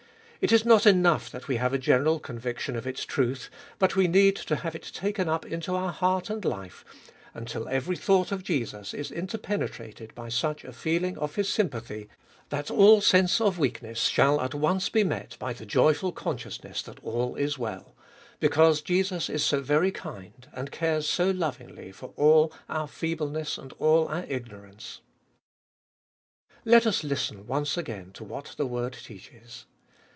[0.43, 4.07] It is not enough that we have a general conviction of its truth, but we
[4.07, 6.83] need to have it taken up into our heart and life,
[7.35, 12.09] until every thought of Jesus is interpenetrated by such a feeling of His sympathy,
[12.49, 14.53] that all sense of weakness shall 1 Weakness.
[14.55, 17.35] 176 abe iboitest or an at once be met by the joyful consciousness that all
[17.35, 17.93] is well,
[18.39, 23.73] because Jesus is so very kind, and cares so lovingly for all our feebleness and
[23.73, 25.01] all our ignorance.
[26.65, 29.67] Let us listen once again to what the word teaches.